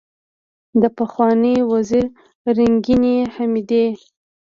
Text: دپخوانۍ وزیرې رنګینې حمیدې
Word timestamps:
دپخوانۍ 0.81 1.57
وزیرې 1.71 2.11
رنګینې 2.57 3.17
حمیدې 3.35 3.85